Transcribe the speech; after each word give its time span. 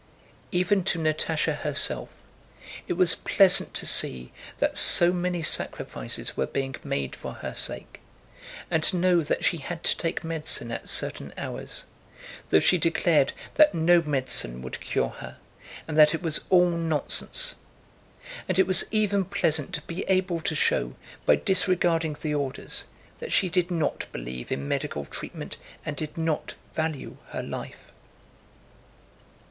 Even 0.51 0.83
to 0.85 0.97
Natásha 0.97 1.57
herself 1.59 2.09
it 2.87 2.93
was 2.93 3.13
pleasant 3.13 3.75
to 3.75 3.85
see 3.85 4.31
that 4.57 4.75
so 4.75 5.13
many 5.13 5.43
sacrifices 5.43 6.35
were 6.35 6.47
being 6.47 6.73
made 6.83 7.15
for 7.15 7.33
her 7.33 7.53
sake, 7.53 7.99
and 8.71 8.81
to 8.83 8.95
know 8.97 9.21
that 9.21 9.45
she 9.45 9.57
had 9.57 9.83
to 9.83 9.95
take 9.95 10.23
medicine 10.23 10.71
at 10.71 10.89
certain 10.89 11.31
hours, 11.37 11.85
though 12.49 12.59
she 12.59 12.79
declared 12.79 13.33
that 13.53 13.75
no 13.75 14.01
medicine 14.01 14.63
would 14.63 14.81
cure 14.81 15.09
her 15.09 15.37
and 15.87 15.99
that 15.99 16.15
it 16.15 16.23
was 16.23 16.45
all 16.49 16.71
nonsense. 16.71 17.53
And 18.49 18.57
it 18.57 18.65
was 18.65 18.85
even 18.89 19.23
pleasant 19.23 19.71
to 19.75 19.81
be 19.83 20.01
able 20.05 20.41
to 20.41 20.55
show, 20.55 20.95
by 21.27 21.35
disregarding 21.35 22.17
the 22.19 22.33
orders, 22.33 22.85
that 23.19 23.31
she 23.31 23.49
did 23.49 23.69
not 23.69 24.11
believe 24.11 24.51
in 24.51 24.67
medical 24.67 25.05
treatment 25.05 25.57
and 25.85 25.95
did 25.95 26.17
not 26.17 26.55
value 26.73 27.17
her 27.27 27.43
life. 27.43 27.91